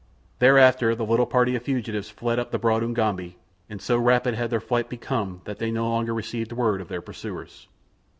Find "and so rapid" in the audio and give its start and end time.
3.69-4.33